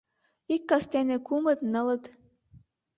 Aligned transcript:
Ик 0.53 0.61
кастене 0.69 1.17
кумыт-нылыт: 1.27 2.03